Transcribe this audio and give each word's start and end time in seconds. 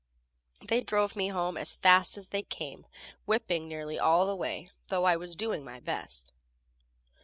They 0.65 0.81
drove 0.81 1.11
home 1.11 1.57
as 1.57 1.75
fast 1.75 2.17
as 2.17 2.29
they 2.29 2.41
came, 2.41 2.87
whipping 3.27 3.67
nearly 3.67 3.99
all 3.99 4.25
the 4.25 4.35
way, 4.35 4.71
though 4.87 5.03
I 5.03 5.15
was 5.15 5.35
doing 5.35 5.63
my 5.63 5.79
best. 5.79 6.31